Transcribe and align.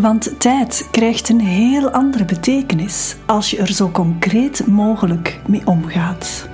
Want 0.00 0.40
tijd 0.40 0.88
krijgt 0.90 1.28
een 1.28 1.40
heel 1.40 1.90
andere 1.90 2.24
betekenis 2.24 3.16
als 3.26 3.50
je 3.50 3.56
er 3.56 3.72
zo 3.72 3.90
concreet 3.90 4.66
mogelijk 4.66 5.40
mee 5.46 5.62
omgaat. 5.64 6.48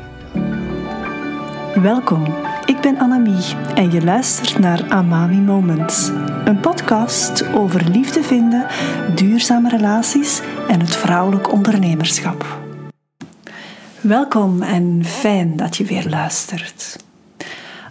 Welkom, 1.75 2.25
ik 2.67 2.81
ben 2.81 2.99
Annemie 2.99 3.55
en 3.75 3.91
je 3.91 4.05
luistert 4.05 4.59
naar 4.59 4.91
Amami 4.91 5.37
Moments, 5.37 6.11
een 6.45 6.61
podcast 6.61 7.53
over 7.55 7.85
liefde 7.89 8.23
vinden, 8.23 8.67
duurzame 9.15 9.69
relaties 9.69 10.41
en 10.69 10.81
het 10.81 10.97
vrouwelijk 10.97 11.53
ondernemerschap. 11.53 12.61
Welkom 14.01 14.63
en 14.63 15.05
fijn 15.05 15.57
dat 15.57 15.77
je 15.77 15.85
weer 15.85 16.09
luistert. 16.09 16.97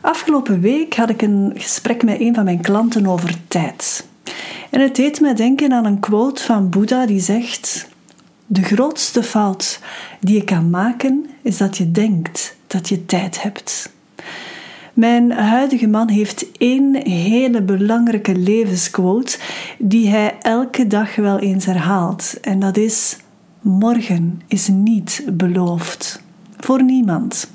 Afgelopen 0.01 0.61
week 0.61 0.95
had 0.95 1.09
ik 1.09 1.21
een 1.21 1.51
gesprek 1.55 2.03
met 2.03 2.19
een 2.19 2.33
van 2.33 2.43
mijn 2.43 2.61
klanten 2.61 3.07
over 3.07 3.35
tijd. 3.47 4.09
En 4.71 4.81
het 4.81 4.95
deed 4.95 5.19
me 5.21 5.33
denken 5.33 5.73
aan 5.73 5.85
een 5.85 5.99
quote 5.99 6.43
van 6.43 6.69
Boeddha 6.69 7.05
die 7.05 7.19
zegt: 7.19 7.89
De 8.45 8.63
grootste 8.63 9.23
fout 9.23 9.79
die 10.19 10.35
je 10.35 10.43
kan 10.43 10.69
maken 10.69 11.25
is 11.41 11.57
dat 11.57 11.77
je 11.77 11.91
denkt 11.91 12.55
dat 12.67 12.89
je 12.89 13.05
tijd 13.05 13.41
hebt. 13.41 13.91
Mijn 14.93 15.31
huidige 15.31 15.87
man 15.87 16.09
heeft 16.09 16.45
één 16.57 17.07
hele 17.07 17.61
belangrijke 17.61 18.35
levensquote 18.35 19.37
die 19.77 20.09
hij 20.09 20.35
elke 20.41 20.87
dag 20.87 21.15
wel 21.15 21.39
eens 21.39 21.65
herhaalt. 21.65 22.37
En 22.41 22.59
dat 22.59 22.77
is: 22.77 23.17
Morgen 23.61 24.41
is 24.47 24.67
niet 24.67 25.23
beloofd. 25.31 26.21
Voor 26.57 26.83
niemand. 26.83 27.49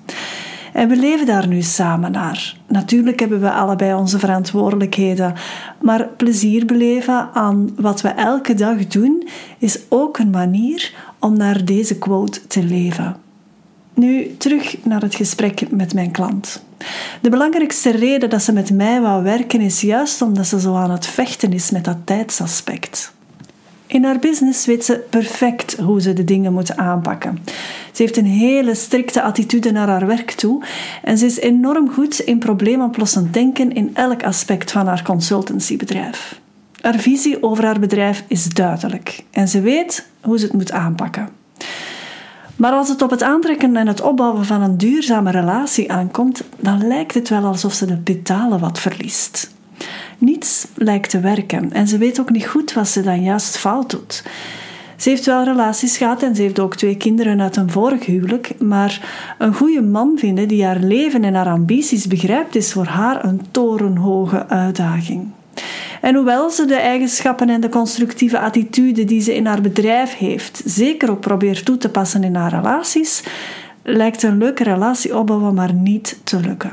En 0.76 0.88
we 0.88 0.96
leven 0.96 1.26
daar 1.26 1.48
nu 1.48 1.62
samen 1.62 2.12
naar. 2.12 2.56
Natuurlijk 2.68 3.20
hebben 3.20 3.40
we 3.40 3.50
allebei 3.50 3.94
onze 3.94 4.18
verantwoordelijkheden, 4.18 5.34
maar 5.80 6.08
plezier 6.08 6.66
beleven 6.66 7.28
aan 7.32 7.74
wat 7.76 8.00
we 8.00 8.08
elke 8.08 8.54
dag 8.54 8.86
doen 8.86 9.28
is 9.58 9.78
ook 9.88 10.18
een 10.18 10.30
manier 10.30 10.94
om 11.18 11.36
naar 11.36 11.64
deze 11.64 11.98
quote 11.98 12.46
te 12.46 12.62
leven. 12.62 13.16
Nu 13.94 14.36
terug 14.36 14.84
naar 14.84 15.02
het 15.02 15.14
gesprek 15.14 15.70
met 15.70 15.94
mijn 15.94 16.10
klant. 16.10 16.62
De 17.20 17.30
belangrijkste 17.30 17.90
reden 17.90 18.30
dat 18.30 18.42
ze 18.42 18.52
met 18.52 18.70
mij 18.70 19.00
wou 19.00 19.22
werken 19.22 19.60
is 19.60 19.80
juist 19.80 20.22
omdat 20.22 20.46
ze 20.46 20.60
zo 20.60 20.74
aan 20.74 20.90
het 20.90 21.06
vechten 21.06 21.52
is 21.52 21.70
met 21.70 21.84
dat 21.84 21.98
tijdsaspect. 22.04 23.14
In 23.86 24.04
haar 24.04 24.18
business 24.18 24.66
weet 24.66 24.84
ze 24.84 25.04
perfect 25.10 25.76
hoe 25.76 26.00
ze 26.00 26.12
de 26.12 26.24
dingen 26.24 26.52
moet 26.52 26.76
aanpakken. 26.76 27.38
Ze 27.92 28.02
heeft 28.02 28.16
een 28.16 28.24
hele 28.24 28.74
strikte 28.74 29.22
attitude 29.22 29.70
naar 29.70 29.88
haar 29.88 30.06
werk 30.06 30.30
toe 30.30 30.64
en 31.02 31.18
ze 31.18 31.26
is 31.26 31.38
enorm 31.38 31.90
goed 31.92 32.18
in 32.18 32.38
probleemoplossend 32.38 33.34
denken 33.34 33.72
in 33.72 33.90
elk 33.94 34.22
aspect 34.22 34.72
van 34.72 34.86
haar 34.86 35.02
consultancybedrijf. 35.02 36.40
Haar 36.80 36.98
visie 36.98 37.42
over 37.42 37.64
haar 37.64 37.78
bedrijf 37.78 38.24
is 38.28 38.44
duidelijk 38.48 39.24
en 39.30 39.48
ze 39.48 39.60
weet 39.60 40.06
hoe 40.20 40.38
ze 40.38 40.44
het 40.44 40.54
moet 40.54 40.72
aanpakken. 40.72 41.28
Maar 42.56 42.72
als 42.72 42.88
het 42.88 43.02
op 43.02 43.10
het 43.10 43.22
aantrekken 43.22 43.76
en 43.76 43.86
het 43.86 44.00
opbouwen 44.00 44.44
van 44.44 44.62
een 44.62 44.78
duurzame 44.78 45.30
relatie 45.30 45.92
aankomt, 45.92 46.42
dan 46.58 46.86
lijkt 46.86 47.14
het 47.14 47.28
wel 47.28 47.44
alsof 47.44 47.72
ze 47.72 47.86
de 47.86 47.96
petalen 47.96 48.58
wat 48.60 48.78
verliest. 48.78 49.54
Niets 50.18 50.66
lijkt 50.74 51.10
te 51.10 51.20
werken 51.20 51.72
en 51.72 51.88
ze 51.88 51.98
weet 51.98 52.20
ook 52.20 52.30
niet 52.30 52.46
goed 52.46 52.72
wat 52.72 52.88
ze 52.88 53.02
dan 53.02 53.22
juist 53.22 53.56
fout 53.56 53.90
doet. 53.90 54.22
Ze 54.96 55.08
heeft 55.08 55.26
wel 55.26 55.44
relaties 55.44 55.96
gehad 55.96 56.22
en 56.22 56.34
ze 56.34 56.42
heeft 56.42 56.58
ook 56.58 56.76
twee 56.76 56.96
kinderen 56.96 57.40
uit 57.40 57.56
een 57.56 57.70
vorig 57.70 58.06
huwelijk, 58.06 58.60
maar 58.60 59.00
een 59.38 59.54
goede 59.54 59.82
man 59.82 60.12
vinden 60.18 60.48
die 60.48 60.64
haar 60.64 60.78
leven 60.78 61.24
en 61.24 61.34
haar 61.34 61.48
ambities 61.48 62.06
begrijpt 62.06 62.54
is 62.54 62.72
voor 62.72 62.86
haar 62.86 63.24
een 63.24 63.40
torenhoge 63.50 64.48
uitdaging. 64.48 65.28
En 66.00 66.14
hoewel 66.14 66.50
ze 66.50 66.64
de 66.64 66.74
eigenschappen 66.74 67.48
en 67.48 67.60
de 67.60 67.68
constructieve 67.68 68.38
attitude 68.38 69.04
die 69.04 69.20
ze 69.20 69.34
in 69.34 69.46
haar 69.46 69.60
bedrijf 69.60 70.16
heeft, 70.16 70.62
zeker 70.64 71.10
ook 71.10 71.20
probeert 71.20 71.64
toe 71.64 71.76
te 71.76 71.88
passen 71.88 72.24
in 72.24 72.34
haar 72.34 72.50
relaties, 72.50 73.22
lijkt 73.82 74.22
een 74.22 74.38
leuke 74.38 74.62
relatie 74.62 75.18
opbouwen 75.18 75.54
maar 75.54 75.72
niet 75.72 76.18
te 76.24 76.40
lukken. 76.40 76.72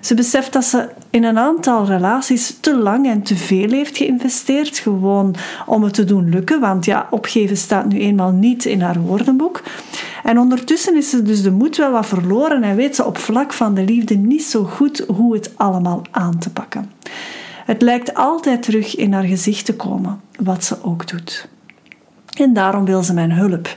Ze 0.00 0.14
beseft 0.14 0.52
dat 0.52 0.64
ze 0.64 0.88
in 1.12 1.24
een 1.24 1.38
aantal 1.38 1.86
relaties 1.86 2.56
te 2.60 2.76
lang 2.76 3.06
en 3.06 3.22
te 3.22 3.36
veel 3.36 3.70
heeft 3.70 3.96
geïnvesteerd, 3.96 4.78
gewoon 4.78 5.34
om 5.66 5.82
het 5.82 5.94
te 5.94 6.04
doen 6.04 6.28
lukken, 6.28 6.60
want 6.60 6.84
ja, 6.84 7.06
opgeven 7.10 7.56
staat 7.56 7.86
nu 7.86 7.98
eenmaal 7.98 8.30
niet 8.30 8.64
in 8.64 8.80
haar 8.80 9.00
woordenboek. 9.00 9.62
En 10.22 10.38
ondertussen 10.38 10.96
is 10.96 11.10
ze 11.10 11.22
dus 11.22 11.42
de 11.42 11.50
moed 11.50 11.76
wel 11.76 11.90
wat 11.90 12.06
verloren 12.06 12.62
en 12.62 12.76
weet 12.76 12.96
ze 12.96 13.04
op 13.04 13.18
vlak 13.18 13.52
van 13.52 13.74
de 13.74 13.84
liefde 13.84 14.14
niet 14.14 14.44
zo 14.44 14.64
goed 14.64 15.04
hoe 15.06 15.34
het 15.34 15.52
allemaal 15.56 16.02
aan 16.10 16.38
te 16.38 16.50
pakken. 16.50 16.90
Het 17.64 17.82
lijkt 17.82 18.14
altijd 18.14 18.62
terug 18.62 18.96
in 18.96 19.12
haar 19.12 19.24
gezicht 19.24 19.64
te 19.64 19.76
komen, 19.76 20.20
wat 20.38 20.64
ze 20.64 20.82
ook 20.82 21.08
doet. 21.08 21.48
En 22.38 22.52
daarom 22.52 22.84
wil 22.84 23.02
ze 23.02 23.14
mijn 23.14 23.32
hulp. 23.32 23.74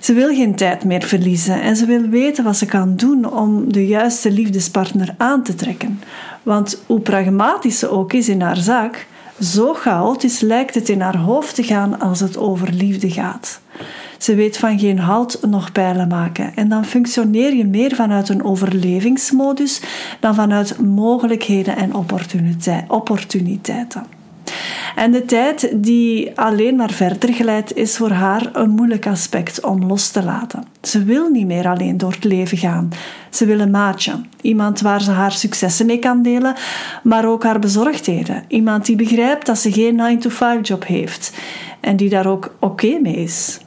Ze 0.00 0.12
wil 0.12 0.28
geen 0.34 0.54
tijd 0.54 0.84
meer 0.84 1.02
verliezen 1.02 1.60
en 1.62 1.76
ze 1.76 1.86
wil 1.86 2.02
weten 2.02 2.44
wat 2.44 2.56
ze 2.56 2.66
kan 2.66 2.96
doen 2.96 3.32
om 3.32 3.72
de 3.72 3.86
juiste 3.86 4.30
liefdespartner 4.30 5.14
aan 5.16 5.42
te 5.42 5.54
trekken. 5.54 6.00
Want 6.42 6.82
hoe 6.86 7.00
pragmatisch 7.00 7.78
ze 7.78 7.88
ook 7.88 8.12
is 8.12 8.28
in 8.28 8.40
haar 8.40 8.56
zaak, 8.56 9.06
zo 9.40 9.74
chaotisch 9.74 10.40
lijkt 10.40 10.74
het 10.74 10.88
in 10.88 11.00
haar 11.00 11.16
hoofd 11.16 11.54
te 11.54 11.62
gaan 11.62 12.00
als 12.00 12.20
het 12.20 12.36
over 12.36 12.72
liefde 12.72 13.10
gaat. 13.10 13.60
Ze 14.18 14.34
weet 14.34 14.58
van 14.58 14.78
geen 14.78 14.98
hout 14.98 15.38
nog 15.48 15.72
pijlen 15.72 16.08
maken 16.08 16.52
en 16.56 16.68
dan 16.68 16.84
functioneer 16.84 17.54
je 17.54 17.66
meer 17.66 17.94
vanuit 17.94 18.28
een 18.28 18.44
overlevingsmodus 18.44 19.80
dan 20.20 20.34
vanuit 20.34 20.80
mogelijkheden 20.80 21.76
en 21.76 21.94
opportuniteiten. 22.88 24.17
En 24.98 25.10
de 25.10 25.24
tijd 25.24 25.70
die 25.74 26.38
alleen 26.38 26.76
maar 26.76 26.90
verder 26.90 27.32
glijdt, 27.32 27.76
is 27.76 27.96
voor 27.96 28.10
haar 28.10 28.50
een 28.52 28.70
moeilijk 28.70 29.06
aspect 29.06 29.64
om 29.64 29.86
los 29.86 30.10
te 30.10 30.22
laten. 30.22 30.64
Ze 30.82 31.04
wil 31.04 31.28
niet 31.28 31.46
meer 31.46 31.68
alleen 31.68 31.98
door 31.98 32.12
het 32.12 32.24
leven 32.24 32.58
gaan. 32.58 32.88
Ze 33.30 33.46
wil 33.46 33.60
een 33.60 33.70
maatje. 33.70 34.20
Iemand 34.40 34.80
waar 34.80 35.02
ze 35.02 35.10
haar 35.10 35.32
successen 35.32 35.86
mee 35.86 35.98
kan 35.98 36.22
delen, 36.22 36.54
maar 37.02 37.28
ook 37.28 37.42
haar 37.42 37.58
bezorgdheden. 37.58 38.44
Iemand 38.48 38.86
die 38.86 38.96
begrijpt 38.96 39.46
dat 39.46 39.58
ze 39.58 39.72
geen 39.72 40.20
9-to-5 40.20 40.60
job 40.62 40.86
heeft 40.86 41.36
en 41.80 41.96
die 41.96 42.08
daar 42.08 42.26
ook 42.26 42.54
oké 42.60 42.98
mee 43.02 43.16
is. 43.16 43.58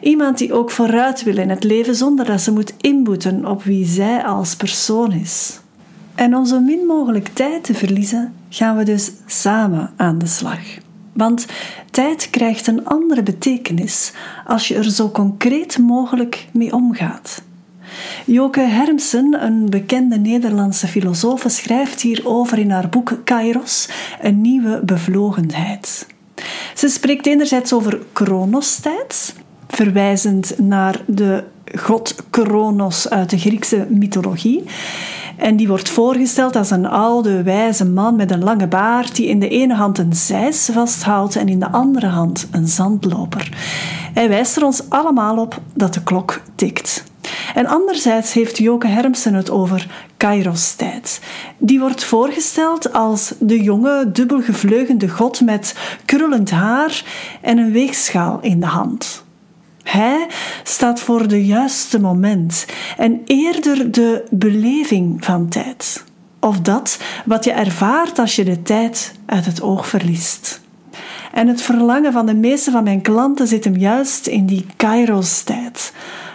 Iemand 0.00 0.38
die 0.38 0.52
ook 0.52 0.70
vooruit 0.70 1.22
wil 1.22 1.36
in 1.36 1.50
het 1.50 1.64
leven 1.64 1.94
zonder 1.94 2.24
dat 2.24 2.40
ze 2.40 2.52
moet 2.52 2.74
inboeten 2.80 3.46
op 3.46 3.62
wie 3.62 3.86
zij 3.86 4.24
als 4.24 4.56
persoon 4.56 5.12
is. 5.12 5.61
En 6.14 6.36
om 6.36 6.46
zo 6.46 6.60
min 6.60 6.86
mogelijk 6.86 7.28
tijd 7.28 7.64
te 7.64 7.74
verliezen, 7.74 8.32
gaan 8.48 8.76
we 8.76 8.84
dus 8.84 9.12
samen 9.26 9.90
aan 9.96 10.18
de 10.18 10.26
slag. 10.26 10.60
Want 11.12 11.46
tijd 11.90 12.30
krijgt 12.30 12.66
een 12.66 12.84
andere 12.84 13.22
betekenis 13.22 14.12
als 14.46 14.68
je 14.68 14.74
er 14.74 14.90
zo 14.90 15.10
concreet 15.10 15.78
mogelijk 15.78 16.46
mee 16.52 16.72
omgaat. 16.72 17.42
Joke 18.26 18.60
Hermsen, 18.60 19.44
een 19.44 19.70
bekende 19.70 20.18
Nederlandse 20.18 20.86
filosoof, 20.86 21.44
schrijft 21.46 22.00
hierover 22.00 22.58
in 22.58 22.70
haar 22.70 22.88
boek 22.88 23.20
Kairos, 23.24 23.88
een 24.20 24.40
nieuwe 24.40 24.80
bevlogenheid. 24.84 26.06
Ze 26.74 26.88
spreekt 26.88 27.26
enerzijds 27.26 27.72
over 27.72 27.98
chronostijd, 28.12 29.34
verwijzend 29.68 30.58
naar 30.58 31.00
de 31.06 31.44
god 31.78 32.16
Kronos 32.30 33.10
uit 33.10 33.30
de 33.30 33.38
Griekse 33.38 33.86
mythologie. 33.90 34.64
En 35.36 35.56
die 35.56 35.68
wordt 35.68 35.88
voorgesteld 35.88 36.56
als 36.56 36.70
een 36.70 36.86
oude, 36.86 37.42
wijze 37.42 37.84
man 37.84 38.16
met 38.16 38.30
een 38.30 38.44
lange 38.44 38.66
baard 38.66 39.16
die 39.16 39.26
in 39.26 39.38
de 39.38 39.48
ene 39.48 39.74
hand 39.74 39.98
een 39.98 40.14
zeis 40.14 40.70
vasthoudt 40.72 41.36
en 41.36 41.48
in 41.48 41.58
de 41.58 41.70
andere 41.70 42.06
hand 42.06 42.48
een 42.50 42.68
zandloper. 42.68 43.48
Hij 44.14 44.28
wijst 44.28 44.56
er 44.56 44.64
ons 44.64 44.90
allemaal 44.90 45.38
op 45.38 45.60
dat 45.74 45.94
de 45.94 46.02
klok 46.02 46.40
tikt. 46.54 47.04
En 47.54 47.66
anderzijds 47.66 48.32
heeft 48.32 48.58
Joke 48.58 48.86
Hermsen 48.86 49.34
het 49.34 49.50
over 49.50 49.86
Kairos-tijd. 50.16 51.20
Die 51.58 51.80
wordt 51.80 52.04
voorgesteld 52.04 52.92
als 52.92 53.34
de 53.38 53.62
jonge, 53.62 54.10
dubbelgevleugende 54.12 55.08
god 55.08 55.40
met 55.40 55.74
krullend 56.04 56.50
haar 56.50 57.04
en 57.40 57.58
een 57.58 57.72
weegschaal 57.72 58.38
in 58.42 58.60
de 58.60 58.66
hand. 58.66 59.21
Hij 59.82 60.26
staat 60.62 61.00
voor 61.00 61.28
de 61.28 61.46
juiste 61.46 62.00
moment 62.00 62.66
en 62.96 63.20
eerder 63.24 63.90
de 63.90 64.24
beleving 64.30 65.24
van 65.24 65.48
tijd. 65.48 66.04
Of 66.40 66.60
dat 66.60 66.98
wat 67.24 67.44
je 67.44 67.52
ervaart 67.52 68.18
als 68.18 68.36
je 68.36 68.44
de 68.44 68.62
tijd 68.62 69.14
uit 69.26 69.46
het 69.46 69.62
oog 69.62 69.88
verliest. 69.88 70.60
En 71.32 71.48
het 71.48 71.62
verlangen 71.62 72.12
van 72.12 72.26
de 72.26 72.34
meeste 72.34 72.70
van 72.70 72.84
mijn 72.84 73.02
klanten 73.02 73.46
zit 73.46 73.64
hem 73.64 73.76
juist 73.76 74.26
in 74.26 74.46
die 74.46 74.66
Kairos-tijd. 74.76 75.92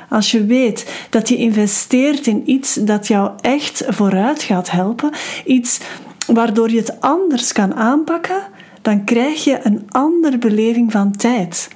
Als 0.09 0.31
je 0.31 0.45
weet 0.45 1.07
dat 1.09 1.29
je 1.29 1.37
investeert 1.37 2.27
in 2.27 2.43
iets 2.45 2.73
dat 2.73 3.07
jou 3.07 3.31
echt 3.41 3.83
vooruit 3.87 4.43
gaat 4.43 4.71
helpen, 4.71 5.11
iets 5.45 5.79
waardoor 6.27 6.69
je 6.69 6.77
het 6.77 7.01
anders 7.01 7.51
kan 7.51 7.75
aanpakken, 7.75 8.41
dan 8.81 9.03
krijg 9.03 9.43
je 9.43 9.59
een 9.63 9.85
andere 9.89 10.37
beleving 10.37 10.91
van 10.91 11.11
tijd. 11.11 11.69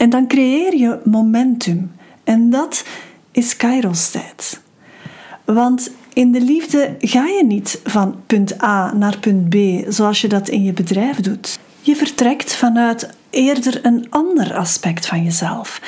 En 0.00 0.10
dan 0.10 0.26
creëer 0.26 0.76
je 0.76 0.98
momentum. 1.04 1.92
En 2.24 2.50
dat 2.50 2.84
is 3.32 3.56
Kairos-tijd. 3.56 4.60
Want 5.44 5.90
in 6.12 6.32
de 6.32 6.40
liefde 6.40 6.96
ga 7.00 7.26
je 7.26 7.44
niet 7.44 7.80
van 7.84 8.20
punt 8.26 8.62
A 8.62 8.94
naar 8.94 9.18
punt 9.18 9.48
B 9.48 9.56
zoals 9.92 10.20
je 10.20 10.28
dat 10.28 10.48
in 10.48 10.62
je 10.62 10.72
bedrijf 10.72 11.16
doet. 11.16 11.58
Je 11.80 11.96
vertrekt 11.96 12.54
vanuit 12.54 13.10
eerder 13.30 13.80
een 13.82 14.06
ander 14.10 14.54
aspect 14.54 15.06
van 15.06 15.24
jezelf. 15.24 15.80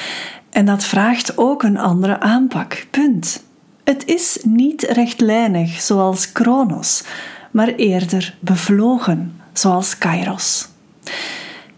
En 0.50 0.64
dat 0.64 0.84
vraagt 0.84 1.38
ook 1.38 1.62
een 1.62 1.78
andere 1.78 2.20
aanpak. 2.20 2.86
Punt. 2.90 3.42
Het 3.84 4.06
is 4.06 4.38
niet 4.42 4.82
rechtlijnig 4.82 5.80
zoals 5.80 6.32
Kronos, 6.32 7.04
maar 7.50 7.68
eerder 7.68 8.36
bevlogen 8.40 9.40
zoals 9.52 9.98
Kairos. 9.98 10.68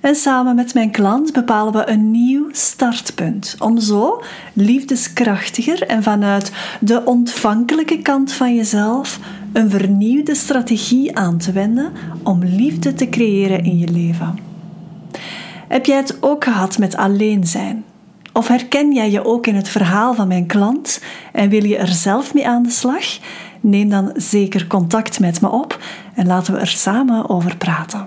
En 0.04 0.14
samen 0.14 0.54
met 0.54 0.74
mijn 0.74 0.90
klant 0.90 1.32
bepalen 1.32 1.72
we 1.72 1.88
een 1.88 2.10
nieuw 2.10 2.48
startpunt 2.52 3.56
om 3.58 3.80
zo 3.80 4.22
liefdeskrachtiger 4.52 5.82
en 5.82 6.02
vanuit 6.02 6.52
de 6.80 7.04
ontvankelijke 7.04 8.02
kant 8.02 8.32
van 8.32 8.54
jezelf 8.54 9.18
een 9.52 9.70
vernieuwde 9.70 10.34
strategie 10.34 11.16
aan 11.16 11.38
te 11.38 11.52
wenden 11.52 11.92
om 12.22 12.44
liefde 12.44 12.94
te 12.94 13.08
creëren 13.08 13.64
in 13.64 13.78
je 13.78 13.88
leven. 13.88 14.38
Heb 15.68 15.86
jij 15.86 15.96
het 15.96 16.22
ook 16.22 16.44
gehad 16.44 16.78
met 16.78 16.96
alleen 16.96 17.46
zijn? 17.46 17.84
Of 18.32 18.48
herken 18.48 18.94
jij 18.94 19.10
je 19.10 19.24
ook 19.24 19.46
in 19.46 19.54
het 19.54 19.68
verhaal 19.68 20.14
van 20.14 20.28
mijn 20.28 20.46
klant 20.46 21.00
en 21.32 21.48
wil 21.48 21.64
je 21.64 21.76
er 21.76 21.88
zelf 21.88 22.34
mee 22.34 22.48
aan 22.48 22.62
de 22.62 22.70
slag? 22.70 23.18
Neem 23.60 23.88
dan 23.88 24.12
zeker 24.14 24.66
contact 24.66 25.20
met 25.20 25.40
me 25.40 25.48
op 25.48 25.78
en 26.14 26.26
laten 26.26 26.54
we 26.54 26.60
er 26.60 26.66
samen 26.66 27.28
over 27.28 27.56
praten. 27.56 28.06